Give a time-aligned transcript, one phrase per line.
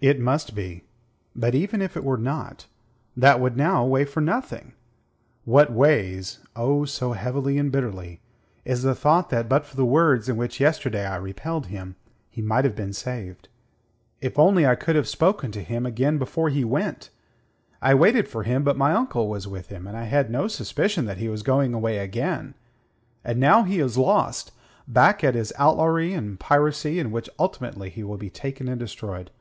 [0.00, 0.84] "It must be.
[1.34, 2.66] But even if it were not,
[3.16, 4.72] that would now weigh for nothing.
[5.44, 8.20] What weighs oh, so heavily and bitterly
[8.64, 11.96] is the thought that but for the words in which yesterday I repelled him,
[12.30, 13.48] he might have been saved.
[14.20, 17.10] If only I could have spoken to him again before he went!
[17.82, 21.04] I waited for him; but my uncle was with him, and I had no suspicion
[21.06, 22.54] that he was going away again.
[23.24, 24.52] And now he is lost
[24.86, 29.32] back at his outlawry and piracy, in which ultimately he will be taken and destroyed.